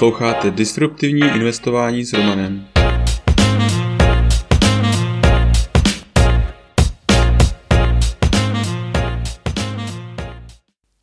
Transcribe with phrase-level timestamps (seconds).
[0.00, 2.66] Posloucháte Disruptivní investování s Romanem.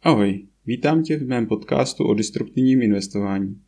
[0.01, 3.61] Ahoj, vítám tě v mém podcastu o disruptivním investování.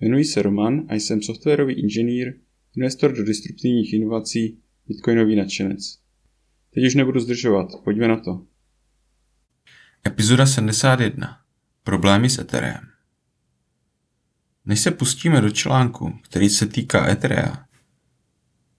[0.00, 2.34] Jmenuji se Roman a jsem softwarový inženýr,
[2.76, 4.58] investor do disruptivních inovací,
[4.88, 5.98] bitcoinový nadšenec.
[6.74, 8.46] Teď už nebudu zdržovat, pojďme na to.
[10.06, 11.38] Epizoda 71.
[11.84, 12.89] Problémy s Ethereum.
[14.70, 17.64] Než se pustíme do článku, který se týká Etherea,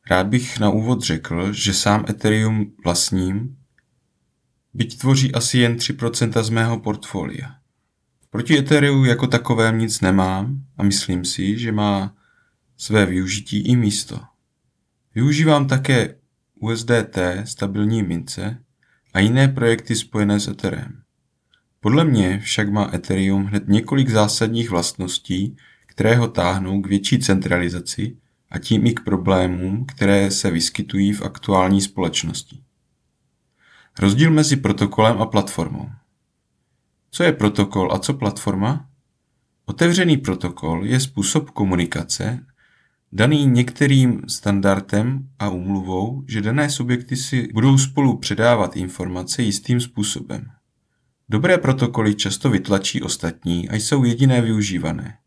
[0.10, 3.58] rád bych na úvod řekl, že sám Ethereum vlastním,
[4.74, 7.56] byť tvoří asi jen 3% z mého portfolia.
[8.30, 12.16] Proti Ethereu jako takovém nic nemám a myslím si, že má
[12.78, 14.20] své využití i místo.
[15.16, 16.16] Využívám také
[16.60, 18.64] USDT, stabilní mince,
[19.14, 21.02] a jiné projekty spojené s Ethereum.
[21.80, 25.58] Podle mě však má Ethereum hned několik zásadních vlastností,
[25.92, 28.18] které ho táhnou k větší centralizaci
[28.50, 32.62] a tím i k problémům, které se vyskytují v aktuální společnosti.
[34.00, 35.90] Rozdíl mezi protokolem a platformou.
[37.12, 38.90] Co je protokol a co platforma?
[39.66, 42.46] Otevřený protokol je způsob komunikace
[43.12, 50.52] daný některým standardem a umluvou, že dané subjekty si budou spolu předávat informace jistým způsobem.
[51.30, 55.18] Dobré protokoly často vytlačí ostatní a jsou jediné využívané.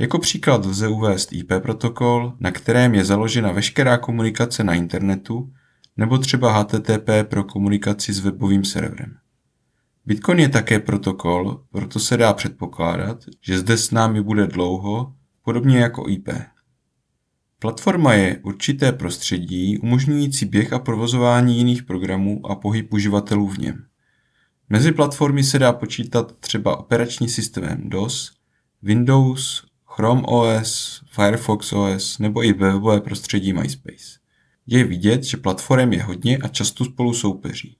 [0.00, 5.52] Jako příklad lze uvést IP protokol, na kterém je založena veškerá komunikace na internetu,
[5.96, 9.16] nebo třeba HTTP pro komunikaci s webovým serverem.
[10.06, 15.78] Bitcoin je také protokol, proto se dá předpokládat, že zde s námi bude dlouho, podobně
[15.78, 16.28] jako IP.
[17.58, 23.84] Platforma je určité prostředí umožňující běh a provozování jiných programů a pohyb uživatelů v něm.
[24.68, 28.32] Mezi platformy se dá počítat třeba operační systémem DOS,
[28.82, 34.18] Windows, Chrome OS, Firefox OS nebo i webové prostředí MySpace.
[34.66, 37.76] Je vidět, že platform je hodně a často spolu soupeří.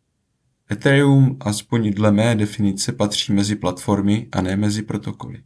[0.70, 5.42] Ethereum, aspoň dle mé definice, patří mezi platformy a ne mezi protokoly.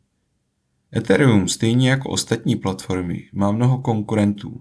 [0.96, 4.60] Ethereum, stejně jako ostatní platformy, má mnoho konkurentů,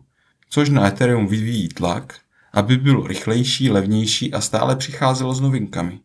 [0.50, 2.20] což na Ethereum vyvíjí tlak,
[2.54, 6.00] aby bylo rychlejší, levnější a stále přicházelo s novinkami.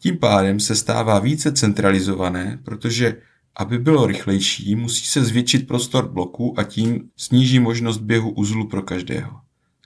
[0.00, 3.16] Tím pádem se stává více centralizované, protože
[3.56, 8.82] aby bylo rychlejší, musí se zvětšit prostor bloku a tím sníží možnost běhu uzlu pro
[8.82, 9.40] každého.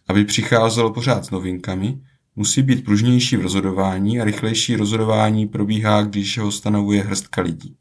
[0.08, 2.00] Aby přicházelo pořád s novinkami,
[2.36, 7.76] musí být pružnější v rozhodování a rychlejší rozhodování probíhá, když ho stanovuje hrstka lidí.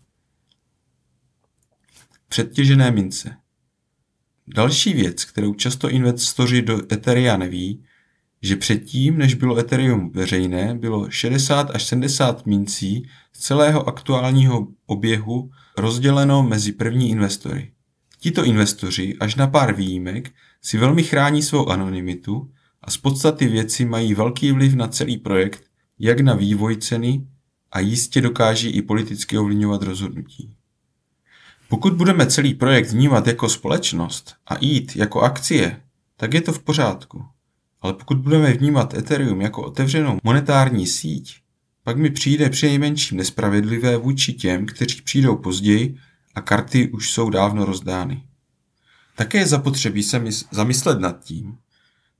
[2.27, 3.37] Předtěžené mince
[4.55, 7.83] Další věc, kterou často investoři do Etherea neví,
[8.41, 15.49] že předtím, než bylo Ethereum veřejné, bylo 60 až 70 mincí z celého aktuálního oběhu
[15.77, 17.71] rozděleno mezi první investory.
[18.19, 20.31] Tito investoři, až na pár výjimek,
[20.61, 25.63] si velmi chrání svou anonymitu a z podstaty věci mají velký vliv na celý projekt,
[25.99, 27.27] jak na vývoj ceny
[27.71, 30.53] a jistě dokáží i politicky ovlivňovat rozhodnutí.
[31.69, 35.81] Pokud budeme celý projekt vnímat jako společnost a jít jako akcie,
[36.17, 37.25] tak je to v pořádku.
[37.81, 41.35] Ale pokud budeme vnímat Ethereum jako otevřenou monetární síť,
[41.83, 45.97] pak mi přijde přinejmenším nespravedlivé vůči těm, kteří přijdou později
[46.35, 48.23] a karty už jsou dávno rozdány.
[49.16, 51.57] Také je zapotřebí se zamyslet nad tím,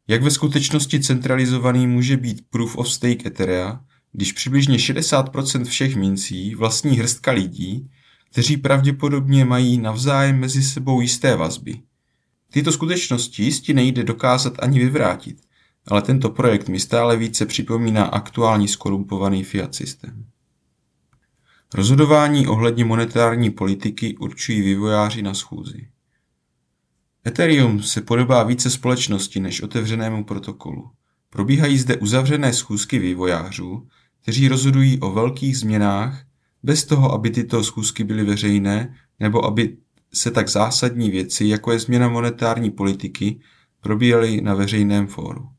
[0.08, 3.80] jak ve skutečnosti centralizovaný může být Proof of Stake Etherea,
[4.12, 7.90] když přibližně 60% všech mincí vlastní hrstka lidí,
[8.32, 11.82] kteří pravděpodobně mají navzájem mezi sebou jisté vazby.
[12.52, 15.38] Tyto skutečnosti jistě nejde dokázat ani vyvrátit,
[15.88, 20.26] ale tento projekt mi stále více připomíná aktuální skorumpovaný fiat systém.
[21.74, 25.88] Rozhodování ohledně monetární politiky určují vývojáři na schůzi.
[27.28, 30.92] Ethereum se podobá více společnosti než otevřenému protokolu.
[31.30, 33.88] Probíhají zde uzavřené schůzky vývojářů,
[34.22, 36.24] kteří rozhodují o velkých změnách
[36.64, 39.78] bez toho, aby tyto schůzky byly veřejné nebo aby
[40.14, 43.40] se tak zásadní věci, jako je změna monetární politiky,
[43.82, 45.50] probíhaly na veřejném fóru.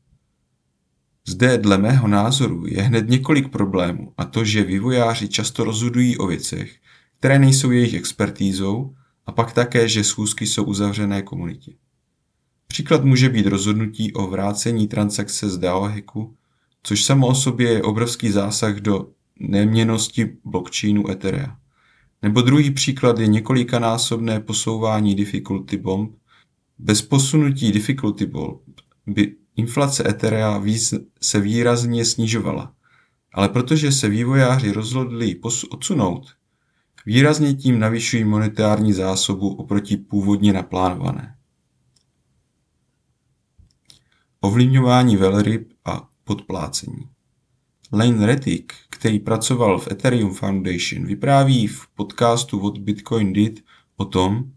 [1.29, 6.27] Zde dle mého názoru je hned několik problémů a to, že vývojáři často rozhodují o
[6.27, 6.75] věcech,
[7.19, 8.95] které nejsou jejich expertízou
[9.25, 11.71] a pak také, že schůzky jsou uzavřené komunitě.
[12.67, 16.35] Příklad může být rozhodnutí o vrácení transakce z DAO hacku,
[16.83, 19.07] což samo o sobě je obrovský zásah do
[19.39, 21.57] neměnosti blockchainu Etherea.
[22.21, 26.11] Nebo druhý příklad je několikanásobné posouvání difficulty bomb.
[26.79, 28.61] Bez posunutí difficulty bomb
[29.07, 30.63] by inflace Etherea
[31.21, 32.73] se výrazně snižovala.
[33.33, 36.39] Ale protože se vývojáři rozhodli odsunout
[37.05, 41.35] Výrazně tím navyšují monetární zásobu oproti původně naplánované.
[44.41, 47.09] Ovlivňování velryb a podplácení.
[47.93, 53.63] Lane Rettig, který pracoval v Ethereum Foundation, vypráví v podcastu od Bitcoin Did
[53.97, 54.51] o tom,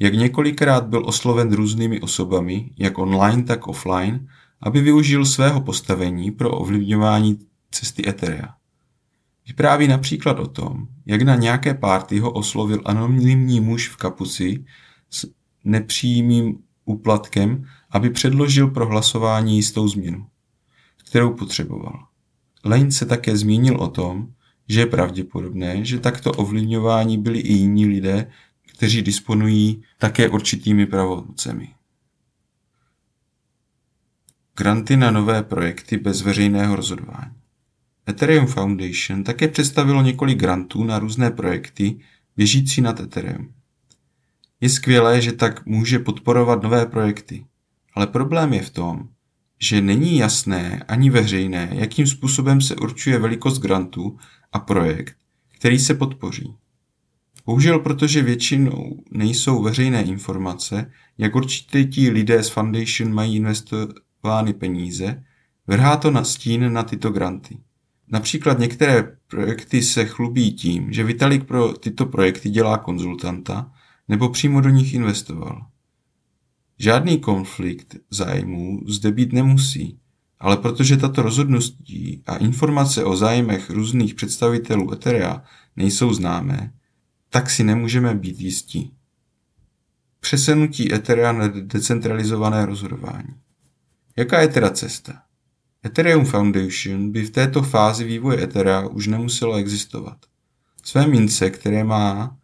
[0.00, 4.28] jak několikrát byl osloven různými osobami, jak online, tak offline,
[4.60, 7.38] aby využil svého postavení pro ovlivňování
[7.70, 8.54] cesty Etherea.
[9.46, 14.64] Vypráví například o tom, jak na nějaké párty ho oslovil anonymní muž v kapuci
[15.10, 15.26] s
[15.64, 20.26] nepřímým úplatkem, aby předložil pro hlasování jistou změnu,
[21.08, 22.06] kterou potřeboval.
[22.64, 24.28] Lane se také zmínil o tom,
[24.68, 28.30] že je pravděpodobné, že takto ovlivňování byli i jiní lidé,
[28.80, 31.74] kteří disponují také určitými pravomocemi.
[34.56, 37.34] Granty na nové projekty bez veřejného rozhodování.
[38.08, 42.00] Ethereum Foundation také představilo několik grantů na různé projekty
[42.36, 43.54] běžící nad Ethereum.
[44.60, 47.44] Je skvělé, že tak může podporovat nové projekty,
[47.94, 49.08] ale problém je v tom,
[49.58, 54.18] že není jasné ani veřejné, jakým způsobem se určuje velikost grantu
[54.52, 55.16] a projekt,
[55.58, 56.54] který se podpoří.
[57.50, 65.22] Bohužel, protože většinou nejsou veřejné informace, jak určitě ti lidé z Foundation mají investovány peníze,
[65.66, 67.58] vrhá to na stín na tyto granty.
[68.08, 73.72] Například některé projekty se chlubí tím, že Vitalik pro tyto projekty dělá konzultanta
[74.08, 75.66] nebo přímo do nich investoval.
[76.78, 79.98] Žádný konflikt zájmů zde být nemusí,
[80.38, 85.42] ale protože tato rozhodnutí a informace o zájmech různých představitelů Etherea
[85.76, 86.72] nejsou známé,
[87.30, 88.92] tak si nemůžeme být jistí.
[90.20, 93.34] Přesenutí Etherea na decentralizované rozhodování.
[94.16, 95.22] Jaká je teda cesta?
[95.86, 100.16] Ethereum Foundation by v této fázi vývoje Etherea už nemuselo existovat.
[100.82, 102.36] Své mince, které má,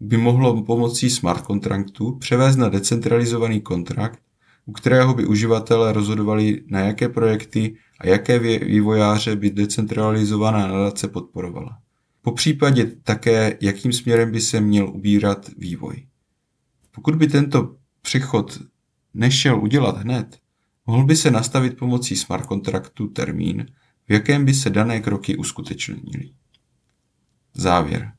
[0.00, 4.20] by mohlo pomocí smart kontraktu převést na decentralizovaný kontrakt,
[4.66, 11.78] u kterého by uživatelé rozhodovali, na jaké projekty a jaké vývojáře by decentralizovaná nadace podporovala.
[12.26, 16.06] Po případě také, jakým směrem by se měl ubírat vývoj.
[16.90, 18.58] Pokud by tento přechod
[19.14, 20.38] nešel udělat hned,
[20.86, 23.66] mohl by se nastavit pomocí smart kontraktu termín,
[24.08, 26.30] v jakém by se dané kroky uskutečnily.
[27.54, 28.12] Závěr.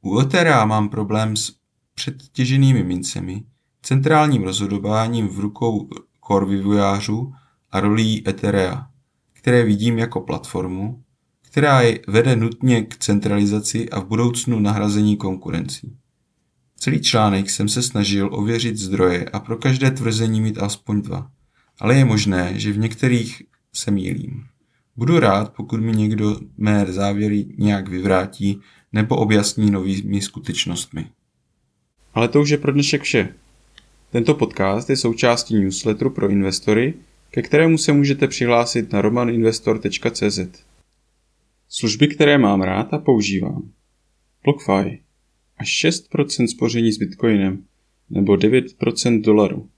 [0.00, 1.56] U Etherea mám problém s
[1.94, 3.44] předtěženými mincemi,
[3.82, 5.88] centrálním rozhodováním v rukou
[6.26, 7.32] core vývojářů
[7.70, 8.90] a rolí Etherea,
[9.32, 11.02] které vidím jako platformu,
[11.56, 15.96] která je vede nutně k centralizaci a v budoucnu nahrazení konkurencí.
[16.78, 21.30] Celý článek jsem se snažil ověřit zdroje a pro každé tvrzení mít aspoň dva,
[21.78, 23.42] ale je možné, že v některých
[23.74, 24.44] se mýlím.
[24.96, 28.60] Budu rád, pokud mi někdo mé závěry nějak vyvrátí
[28.92, 31.06] nebo objasní novými skutečnostmi.
[32.14, 33.28] Ale to už je pro dnešek vše.
[34.10, 36.94] Tento podcast je součástí newsletteru pro investory,
[37.30, 40.66] ke kterému se můžete přihlásit na romaninvestor.cz.
[41.68, 43.70] Služby, které mám rád a používám.
[44.44, 45.02] BlockFi.
[45.56, 47.64] Až 6% spoření s Bitcoinem
[48.10, 49.68] nebo 9% dolaru.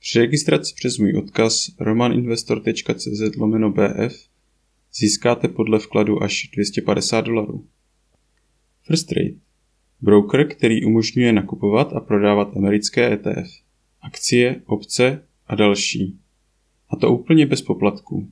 [0.00, 4.28] Při registraci přes můj odkaz romaninvestor.cz lomeno BF
[4.94, 7.66] získáte podle vkladu až 250 dolarů.
[8.82, 9.34] First Trade.
[10.00, 13.50] Broker, který umožňuje nakupovat a prodávat americké ETF,
[14.00, 16.18] akcie, opce a další.
[16.88, 18.30] A to úplně bez poplatků.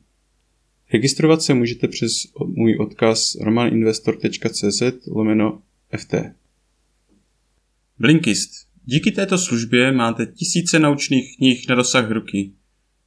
[0.92, 2.12] Registrovat se můžete přes
[2.47, 5.62] můj odkaz romaninvestor.cz lomeno
[5.97, 6.14] FT.
[7.99, 8.50] Blinkist.
[8.85, 12.52] Díky této službě máte tisíce naučných knih na dosah ruky.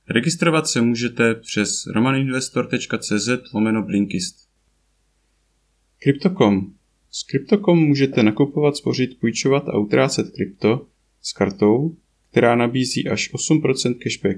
[0.09, 4.49] Registrovat se můžete přes romaninvestor.cz lomeno Blinkist.
[5.99, 6.73] Crypto.com
[7.11, 10.87] s Crypto.com můžete nakupovat, spořit, půjčovat a utrácet krypto
[11.21, 11.95] s kartou,
[12.31, 14.37] která nabízí až 8% cashback.